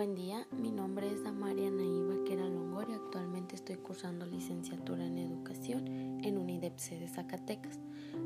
Buen 0.00 0.14
día, 0.14 0.46
mi 0.50 0.70
nombre 0.70 1.12
es 1.12 1.24
Damaria 1.24 1.70
Naiva 1.70 2.16
Vaquera 2.16 2.48
Longoria. 2.48 2.96
Actualmente 2.96 3.54
estoy 3.54 3.76
cursando 3.76 4.24
licenciatura 4.24 5.04
en 5.04 5.18
educación 5.18 5.86
en 6.24 6.38
UNIDEPC 6.38 6.98
de 6.98 7.06
Zacatecas. 7.06 7.78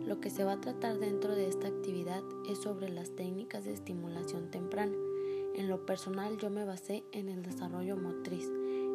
Lo 0.06 0.20
que 0.20 0.30
se 0.30 0.44
va 0.44 0.52
a 0.52 0.60
tratar 0.60 1.00
dentro 1.00 1.34
de 1.34 1.48
esta 1.48 1.66
actividad 1.66 2.22
es 2.48 2.58
sobre 2.62 2.90
las 2.90 3.10
técnicas 3.16 3.64
de 3.64 3.72
estimulación 3.72 4.52
temprana. 4.52 4.94
En 5.56 5.68
lo 5.68 5.84
personal 5.84 6.38
yo 6.38 6.48
me 6.48 6.64
basé 6.64 7.02
en 7.10 7.28
el 7.28 7.42
desarrollo 7.42 7.96
motriz, 7.96 8.48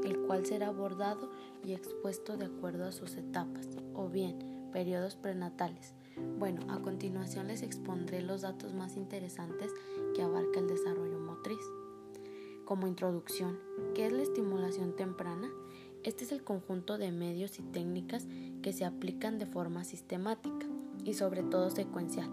el 0.05 0.17
cual 0.25 0.45
será 0.45 0.67
abordado 0.67 1.29
y 1.65 1.73
expuesto 1.73 2.37
de 2.37 2.45
acuerdo 2.45 2.85
a 2.85 2.93
sus 2.93 3.17
etapas, 3.17 3.67
o 3.93 4.07
bien 4.07 4.69
periodos 4.71 5.17
prenatales. 5.17 5.95
Bueno, 6.37 6.61
a 6.69 6.79
continuación 6.79 7.47
les 7.47 7.61
expondré 7.61 8.21
los 8.21 8.43
datos 8.43 8.73
más 8.73 8.95
interesantes 8.95 9.69
que 10.15 10.21
abarca 10.21 10.61
el 10.61 10.69
desarrollo 10.69 11.19
motriz. 11.19 11.59
Como 12.69 12.85
introducción, 12.85 13.57
¿qué 13.95 14.05
es 14.05 14.13
la 14.13 14.21
estimulación 14.21 14.95
temprana? 14.95 15.49
Este 16.03 16.23
es 16.23 16.31
el 16.31 16.43
conjunto 16.43 16.99
de 16.99 17.11
medios 17.11 17.57
y 17.57 17.63
técnicas 17.63 18.27
que 18.61 18.73
se 18.73 18.85
aplican 18.85 19.39
de 19.39 19.47
forma 19.47 19.83
sistemática 19.83 20.67
y 21.03 21.15
sobre 21.15 21.41
todo 21.41 21.71
secuencial, 21.71 22.29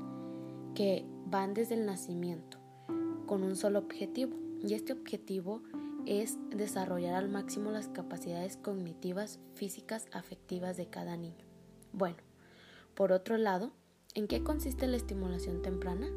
que 0.75 1.07
van 1.25 1.55
desde 1.55 1.75
el 1.75 1.87
nacimiento, 1.87 2.59
con 3.25 3.45
un 3.45 3.57
solo 3.57 3.79
objetivo, 3.79 4.37
y 4.63 4.75
este 4.75 4.93
objetivo 4.93 5.63
es 6.05 6.37
desarrollar 6.51 7.15
al 7.15 7.31
máximo 7.31 7.71
las 7.71 7.89
capacidades 7.89 8.59
cognitivas, 8.59 9.41
físicas, 9.55 10.05
afectivas 10.13 10.77
de 10.77 10.91
cada 10.91 11.17
niño. 11.17 11.47
Bueno, 11.95 12.19
por 12.95 13.13
otro 13.13 13.39
lado, 13.39 13.73
¿en 14.13 14.27
qué 14.29 14.43
consiste 14.43 14.87
la 14.87 14.99
estimulación 14.99 15.63
temprana? 15.63 16.09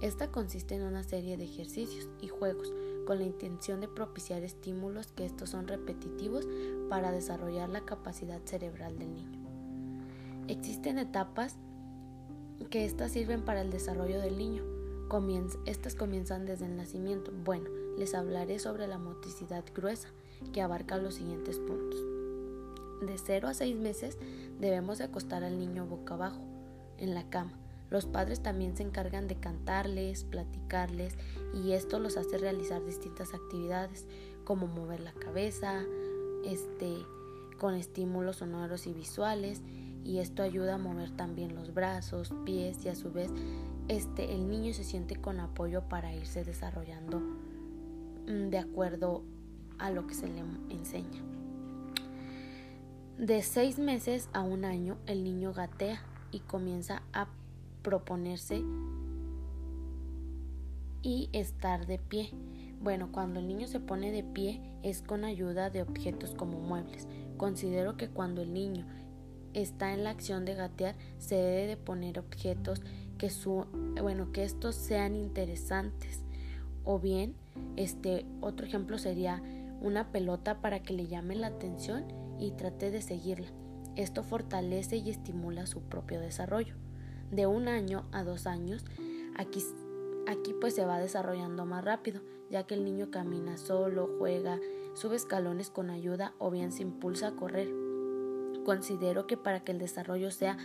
Esta 0.00 0.30
consiste 0.30 0.76
en 0.76 0.82
una 0.84 1.02
serie 1.02 1.36
de 1.36 1.44
ejercicios 1.44 2.08
y 2.22 2.28
juegos 2.28 2.72
con 3.10 3.18
la 3.18 3.24
intención 3.24 3.80
de 3.80 3.88
propiciar 3.88 4.44
estímulos 4.44 5.08
que 5.08 5.24
estos 5.24 5.50
son 5.50 5.66
repetitivos 5.66 6.46
para 6.88 7.10
desarrollar 7.10 7.68
la 7.68 7.84
capacidad 7.84 8.40
cerebral 8.44 9.00
del 9.00 9.12
niño. 9.12 9.36
Existen 10.46 10.96
etapas 10.96 11.56
que 12.70 12.84
estas 12.84 13.10
sirven 13.10 13.44
para 13.44 13.62
el 13.62 13.70
desarrollo 13.72 14.20
del 14.20 14.38
niño. 14.38 14.62
estas 15.66 15.96
comienzan 15.96 16.46
desde 16.46 16.66
el 16.66 16.76
nacimiento. 16.76 17.32
Bueno, 17.44 17.68
les 17.98 18.14
hablaré 18.14 18.60
sobre 18.60 18.86
la 18.86 18.98
motricidad 18.98 19.64
gruesa, 19.74 20.10
que 20.52 20.62
abarca 20.62 20.96
los 20.96 21.14
siguientes 21.14 21.58
puntos. 21.58 22.00
De 23.04 23.18
0 23.18 23.48
a 23.48 23.54
6 23.54 23.74
meses 23.74 24.18
debemos 24.60 25.00
acostar 25.00 25.42
al 25.42 25.58
niño 25.58 25.84
boca 25.84 26.14
abajo 26.14 26.42
en 26.96 27.16
la 27.16 27.28
cama 27.28 27.59
los 27.90 28.06
padres 28.06 28.40
también 28.40 28.76
se 28.76 28.84
encargan 28.84 29.26
de 29.26 29.36
cantarles, 29.36 30.24
platicarles 30.24 31.16
y 31.52 31.72
esto 31.72 31.98
los 31.98 32.16
hace 32.16 32.38
realizar 32.38 32.84
distintas 32.84 33.34
actividades 33.34 34.06
como 34.44 34.68
mover 34.68 35.00
la 35.00 35.12
cabeza, 35.12 35.82
este, 36.44 37.04
con 37.58 37.74
estímulos 37.74 38.36
sonoros 38.36 38.86
y 38.86 38.92
visuales 38.92 39.62
y 40.04 40.18
esto 40.18 40.42
ayuda 40.42 40.76
a 40.76 40.78
mover 40.78 41.10
también 41.10 41.54
los 41.54 41.74
brazos, 41.74 42.32
pies 42.44 42.84
y 42.84 42.88
a 42.88 42.94
su 42.94 43.12
vez 43.12 43.30
este, 43.88 44.32
el 44.32 44.48
niño 44.48 44.72
se 44.72 44.84
siente 44.84 45.16
con 45.16 45.40
apoyo 45.40 45.82
para 45.82 46.14
irse 46.14 46.44
desarrollando 46.44 47.18
mm, 47.18 48.50
de 48.50 48.58
acuerdo 48.58 49.24
a 49.78 49.90
lo 49.90 50.06
que 50.06 50.14
se 50.14 50.28
le 50.28 50.40
enseña. 50.68 51.20
De 53.18 53.42
seis 53.42 53.78
meses 53.78 54.28
a 54.32 54.42
un 54.42 54.64
año 54.64 54.96
el 55.06 55.24
niño 55.24 55.52
gatea 55.52 56.02
y 56.30 56.40
comienza 56.40 57.02
a 57.12 57.26
proponerse 57.82 58.62
y 61.02 61.28
estar 61.32 61.86
de 61.86 61.98
pie. 61.98 62.30
Bueno, 62.80 63.10
cuando 63.12 63.40
el 63.40 63.46
niño 63.46 63.66
se 63.66 63.80
pone 63.80 64.10
de 64.10 64.22
pie 64.22 64.60
es 64.82 65.02
con 65.02 65.24
ayuda 65.24 65.70
de 65.70 65.82
objetos 65.82 66.34
como 66.34 66.60
muebles. 66.60 67.08
Considero 67.36 67.96
que 67.96 68.08
cuando 68.08 68.42
el 68.42 68.52
niño 68.52 68.86
está 69.52 69.92
en 69.92 70.04
la 70.04 70.10
acción 70.10 70.44
de 70.44 70.54
gatear 70.54 70.94
se 71.18 71.34
debe 71.34 71.66
de 71.66 71.76
poner 71.76 72.18
objetos 72.18 72.82
que 73.18 73.30
su 73.30 73.66
bueno, 74.00 74.32
que 74.32 74.44
estos 74.44 74.74
sean 74.76 75.14
interesantes. 75.14 76.24
O 76.84 76.98
bien, 76.98 77.34
este 77.76 78.24
otro 78.40 78.66
ejemplo 78.66 78.98
sería 78.98 79.42
una 79.80 80.10
pelota 80.10 80.60
para 80.60 80.82
que 80.82 80.94
le 80.94 81.06
llame 81.06 81.34
la 81.34 81.48
atención 81.48 82.04
y 82.38 82.52
trate 82.52 82.90
de 82.90 83.02
seguirla. 83.02 83.48
Esto 83.96 84.22
fortalece 84.22 84.96
y 84.96 85.10
estimula 85.10 85.66
su 85.66 85.82
propio 85.82 86.20
desarrollo 86.20 86.74
de 87.30 87.46
un 87.46 87.68
año 87.68 88.04
a 88.12 88.24
dos 88.24 88.46
años, 88.46 88.84
aquí, 89.36 89.64
aquí 90.26 90.54
pues 90.60 90.74
se 90.74 90.84
va 90.84 90.98
desarrollando 90.98 91.64
más 91.66 91.84
rápido, 91.84 92.20
ya 92.50 92.66
que 92.66 92.74
el 92.74 92.84
niño 92.84 93.10
camina 93.10 93.56
solo, 93.56 94.10
juega, 94.18 94.58
sube 94.94 95.16
escalones 95.16 95.70
con 95.70 95.90
ayuda 95.90 96.34
o 96.38 96.50
bien 96.50 96.72
se 96.72 96.82
impulsa 96.82 97.28
a 97.28 97.36
correr. 97.36 97.68
Considero 98.64 99.26
que 99.26 99.36
para 99.36 99.60
que 99.60 99.72
el 99.72 99.78
desarrollo 99.78 100.30
sea 100.30 100.58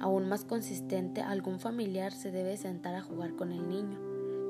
aún 0.00 0.28
más 0.28 0.44
consistente, 0.44 1.22
algún 1.22 1.60
familiar 1.60 2.12
se 2.12 2.30
debe 2.30 2.56
sentar 2.56 2.94
a 2.94 3.02
jugar 3.02 3.34
con 3.36 3.52
el 3.52 3.68
niño, 3.68 3.98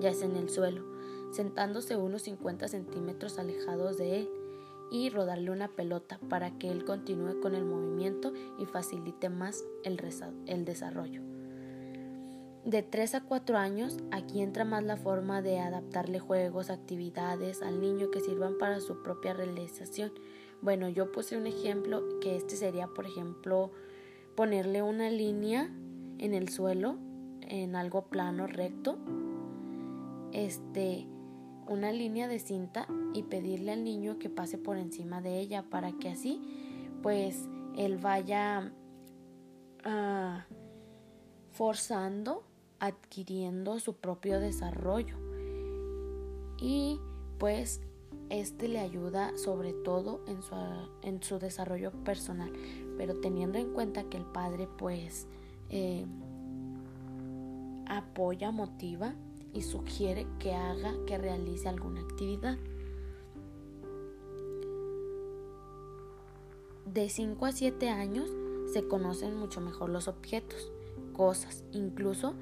ya 0.00 0.12
sea 0.12 0.28
en 0.28 0.36
el 0.36 0.50
suelo, 0.50 0.84
sentándose 1.32 1.96
unos 1.96 2.22
50 2.22 2.68
centímetros 2.68 3.38
alejados 3.38 3.98
de 3.98 4.20
él 4.20 4.30
y 4.90 5.10
rodarle 5.10 5.50
una 5.50 5.68
pelota 5.68 6.18
para 6.28 6.58
que 6.58 6.70
él 6.70 6.84
continúe 6.84 7.40
con 7.40 7.54
el 7.54 7.64
movimiento 7.64 8.32
y 8.58 8.64
facilite 8.64 9.28
más 9.28 9.64
el 9.84 10.64
desarrollo. 10.64 11.37
De 12.68 12.82
3 12.82 13.14
a 13.14 13.20
4 13.22 13.56
años, 13.56 13.96
aquí 14.10 14.42
entra 14.42 14.62
más 14.66 14.84
la 14.84 14.98
forma 14.98 15.40
de 15.40 15.58
adaptarle 15.58 16.18
juegos, 16.18 16.68
actividades 16.68 17.62
al 17.62 17.80
niño 17.80 18.10
que 18.10 18.20
sirvan 18.20 18.58
para 18.58 18.80
su 18.80 19.02
propia 19.02 19.32
realización. 19.32 20.12
Bueno, 20.60 20.90
yo 20.90 21.10
puse 21.10 21.38
un 21.38 21.46
ejemplo 21.46 22.02
que 22.20 22.36
este 22.36 22.56
sería, 22.56 22.86
por 22.86 23.06
ejemplo, 23.06 23.72
ponerle 24.36 24.82
una 24.82 25.08
línea 25.08 25.70
en 26.18 26.34
el 26.34 26.50
suelo, 26.50 26.98
en 27.40 27.74
algo 27.74 28.08
plano, 28.08 28.46
recto, 28.46 28.98
este, 30.32 31.06
una 31.68 31.90
línea 31.90 32.28
de 32.28 32.38
cinta 32.38 32.86
y 33.14 33.22
pedirle 33.22 33.72
al 33.72 33.82
niño 33.82 34.18
que 34.18 34.28
pase 34.28 34.58
por 34.58 34.76
encima 34.76 35.22
de 35.22 35.38
ella 35.38 35.62
para 35.70 35.92
que 35.92 36.10
así, 36.10 36.42
pues, 37.02 37.48
él 37.78 37.96
vaya 37.96 38.74
ah, 39.84 40.44
forzando 41.52 42.44
adquiriendo 42.80 43.78
su 43.80 43.94
propio 43.94 44.40
desarrollo. 44.40 45.16
Y 46.60 47.00
pues 47.38 47.80
este 48.30 48.68
le 48.68 48.80
ayuda 48.80 49.36
sobre 49.38 49.72
todo 49.72 50.20
en 50.26 50.42
su, 50.42 50.54
en 51.02 51.22
su 51.22 51.38
desarrollo 51.38 51.92
personal. 52.04 52.52
Pero 52.96 53.20
teniendo 53.20 53.58
en 53.58 53.72
cuenta 53.72 54.04
que 54.04 54.16
el 54.16 54.24
padre 54.24 54.68
pues 54.78 55.26
eh, 55.70 56.04
apoya 57.86 58.50
motiva 58.50 59.14
y 59.52 59.62
sugiere 59.62 60.26
que 60.38 60.52
haga 60.52 60.94
que 61.06 61.18
realice 61.18 61.68
alguna 61.68 62.00
actividad. 62.00 62.58
De 66.86 67.08
5 67.08 67.46
a 67.46 67.52
7 67.52 67.90
años 67.90 68.30
se 68.72 68.86
conocen 68.86 69.36
mucho 69.36 69.60
mejor 69.60 69.90
los 69.90 70.08
objetos 70.08 70.72
cosas 71.12 71.64
incluso 71.72 72.34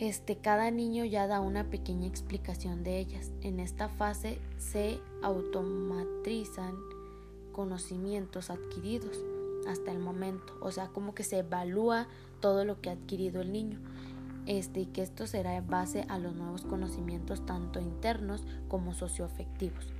este, 0.00 0.36
cada 0.38 0.70
niño 0.70 1.04
ya 1.04 1.26
da 1.26 1.40
una 1.40 1.64
pequeña 1.68 2.08
explicación 2.08 2.82
de 2.82 2.98
ellas. 2.98 3.32
En 3.42 3.60
esta 3.60 3.90
fase 3.90 4.38
se 4.56 4.98
automatizan 5.22 6.74
conocimientos 7.52 8.48
adquiridos 8.48 9.22
hasta 9.68 9.92
el 9.92 9.98
momento, 9.98 10.56
o 10.62 10.72
sea, 10.72 10.88
como 10.88 11.14
que 11.14 11.22
se 11.22 11.40
evalúa 11.40 12.08
todo 12.40 12.64
lo 12.64 12.80
que 12.80 12.88
ha 12.88 12.94
adquirido 12.94 13.42
el 13.42 13.52
niño. 13.52 13.78
Este, 14.46 14.80
y 14.80 14.86
que 14.86 15.02
esto 15.02 15.26
será 15.26 15.54
en 15.56 15.68
base 15.68 16.06
a 16.08 16.18
los 16.18 16.34
nuevos 16.34 16.64
conocimientos 16.64 17.44
tanto 17.44 17.78
internos 17.78 18.46
como 18.68 18.94
socioafectivos. 18.94 19.92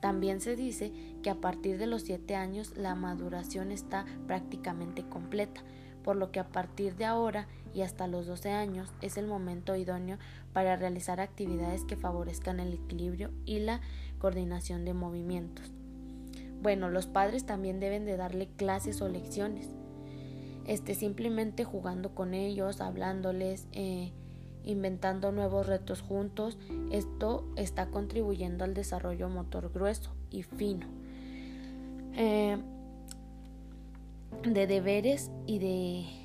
También 0.00 0.40
se 0.40 0.54
dice 0.54 0.92
que 1.24 1.30
a 1.30 1.40
partir 1.40 1.78
de 1.78 1.88
los 1.88 2.02
7 2.02 2.36
años 2.36 2.76
la 2.76 2.94
maduración 2.94 3.72
está 3.72 4.06
prácticamente 4.28 5.02
completa, 5.02 5.62
por 6.08 6.16
lo 6.16 6.32
que 6.32 6.40
a 6.40 6.48
partir 6.48 6.96
de 6.96 7.04
ahora 7.04 7.48
y 7.74 7.82
hasta 7.82 8.06
los 8.06 8.26
12 8.26 8.48
años 8.48 8.94
es 9.02 9.18
el 9.18 9.26
momento 9.26 9.76
idóneo 9.76 10.16
para 10.54 10.74
realizar 10.74 11.20
actividades 11.20 11.84
que 11.84 11.98
favorezcan 11.98 12.60
el 12.60 12.72
equilibrio 12.72 13.30
y 13.44 13.58
la 13.58 13.82
coordinación 14.18 14.86
de 14.86 14.94
movimientos. 14.94 15.70
Bueno, 16.62 16.88
los 16.88 17.06
padres 17.06 17.44
también 17.44 17.78
deben 17.78 18.06
de 18.06 18.16
darle 18.16 18.48
clases 18.56 19.02
o 19.02 19.08
lecciones, 19.10 19.68
este, 20.64 20.94
simplemente 20.94 21.64
jugando 21.64 22.14
con 22.14 22.32
ellos, 22.32 22.80
hablándoles, 22.80 23.66
eh, 23.72 24.14
inventando 24.64 25.30
nuevos 25.30 25.66
retos 25.66 26.00
juntos. 26.00 26.56
Esto 26.90 27.44
está 27.56 27.90
contribuyendo 27.90 28.64
al 28.64 28.72
desarrollo 28.72 29.28
motor 29.28 29.70
grueso 29.74 30.14
y 30.30 30.42
fino. 30.42 30.86
Eh, 32.14 32.56
de 34.42 34.66
deberes 34.66 35.30
y 35.46 35.58
de 35.58 36.18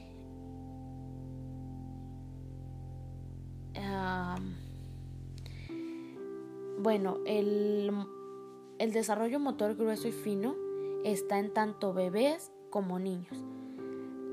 Bueno, 6.84 7.20
el, 7.26 7.92
el 8.78 8.92
desarrollo 8.92 9.40
motor 9.40 9.76
grueso 9.76 10.10
y 10.10 10.12
fino 10.12 10.54
está 11.06 11.40
en 11.40 11.54
tanto 11.54 11.94
bebés 11.94 12.52
como 12.70 13.00
niños. 13.00 13.42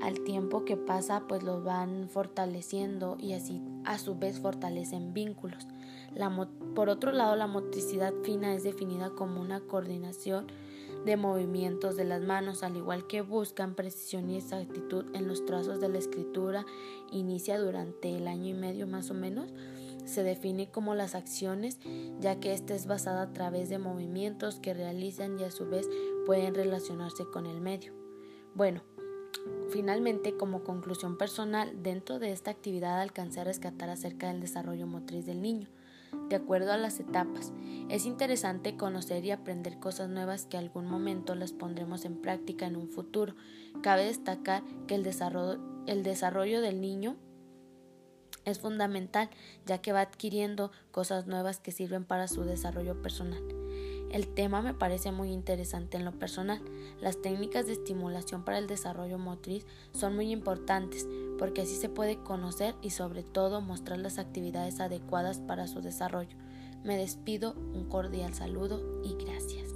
Al 0.01 0.19
tiempo 0.25 0.65
que 0.65 0.75
pasa, 0.75 1.27
pues 1.29 1.43
los 1.43 1.63
van 1.63 2.09
fortaleciendo 2.09 3.15
y 3.17 3.33
así 3.33 3.61
a 3.85 3.97
su 3.99 4.17
vez 4.17 4.41
fortalecen 4.41 5.13
vínculos. 5.13 5.65
por 6.75 6.89
otro 6.89 7.13
lado, 7.13 7.37
la 7.37 7.47
motricidad 7.47 8.13
fina 8.23 8.53
es 8.53 8.63
definida 8.63 9.11
como 9.11 9.39
una 9.39 9.61
coordinación 9.61 10.47
de 11.05 11.17
movimientos 11.17 11.95
de 11.95 12.05
las 12.05 12.21
manos, 12.21 12.63
al 12.63 12.77
igual 12.77 13.07
que 13.07 13.21
buscan 13.21 13.75
precisión 13.75 14.29
y 14.29 14.37
exactitud 14.37 15.05
en 15.13 15.27
los 15.27 15.45
trazos 15.45 15.79
de 15.81 15.89
la 15.89 15.97
escritura, 15.97 16.65
inicia 17.11 17.59
durante 17.59 18.15
el 18.15 18.27
año 18.27 18.49
y 18.49 18.53
medio 18.53 18.87
más 18.87 19.09
o 19.09 19.13
menos. 19.13 19.51
Se 20.05 20.23
define 20.23 20.69
como 20.69 20.95
las 20.95 21.15
acciones, 21.15 21.79
ya 22.19 22.39
que 22.39 22.53
ésta 22.53 22.73
es 22.73 22.87
basada 22.87 23.23
a 23.23 23.33
través 23.33 23.69
de 23.69 23.77
movimientos 23.77 24.59
que 24.59 24.73
realizan 24.73 25.39
y 25.39 25.43
a 25.43 25.51
su 25.51 25.67
vez 25.67 25.87
pueden 26.25 26.55
relacionarse 26.55 27.25
con 27.25 27.45
el 27.45 27.61
medio. 27.61 27.93
Bueno, 28.53 28.81
finalmente, 29.69 30.35
como 30.35 30.63
conclusión 30.63 31.17
personal, 31.17 31.83
dentro 31.83 32.19
de 32.19 32.31
esta 32.31 32.51
actividad 32.51 32.99
alcancé 32.99 33.41
a 33.41 33.45
rescatar 33.45 33.89
acerca 33.89 34.27
del 34.27 34.41
desarrollo 34.41 34.87
motriz 34.87 35.25
del 35.25 35.41
niño 35.41 35.69
de 36.29 36.35
acuerdo 36.35 36.71
a 36.71 36.77
las 36.77 36.99
etapas. 36.99 37.53
Es 37.89 38.05
interesante 38.05 38.77
conocer 38.77 39.25
y 39.25 39.31
aprender 39.31 39.79
cosas 39.79 40.09
nuevas 40.09 40.45
que 40.45 40.57
algún 40.57 40.85
momento 40.87 41.35
las 41.35 41.51
pondremos 41.51 42.05
en 42.05 42.21
práctica 42.21 42.65
en 42.65 42.75
un 42.75 42.87
futuro. 42.87 43.35
Cabe 43.81 44.05
destacar 44.05 44.63
que 44.87 44.95
el 44.95 45.03
desarrollo, 45.03 45.59
el 45.87 46.03
desarrollo 46.03 46.61
del 46.61 46.81
niño 46.81 47.17
es 48.45 48.59
fundamental 48.59 49.29
ya 49.65 49.79
que 49.79 49.93
va 49.93 50.01
adquiriendo 50.01 50.71
cosas 50.91 51.27
nuevas 51.27 51.59
que 51.59 51.71
sirven 51.71 52.05
para 52.05 52.27
su 52.27 52.43
desarrollo 52.43 53.01
personal. 53.01 53.43
El 54.11 54.27
tema 54.27 54.61
me 54.61 54.73
parece 54.73 55.11
muy 55.13 55.31
interesante 55.31 55.95
en 55.95 56.03
lo 56.03 56.11
personal. 56.11 56.61
Las 56.99 57.21
técnicas 57.21 57.65
de 57.65 57.73
estimulación 57.73 58.43
para 58.43 58.57
el 58.57 58.67
desarrollo 58.67 59.17
motriz 59.17 59.65
son 59.93 60.15
muy 60.15 60.31
importantes 60.31 61.07
porque 61.39 61.61
así 61.61 61.75
se 61.75 61.87
puede 61.87 62.17
conocer 62.17 62.75
y 62.81 62.89
sobre 62.89 63.23
todo 63.23 63.61
mostrar 63.61 63.99
las 63.99 64.19
actividades 64.19 64.81
adecuadas 64.81 65.39
para 65.39 65.67
su 65.67 65.81
desarrollo. 65.81 66.35
Me 66.83 66.97
despido, 66.97 67.53
un 67.73 67.85
cordial 67.85 68.33
saludo 68.33 69.01
y 69.03 69.15
gracias. 69.23 69.70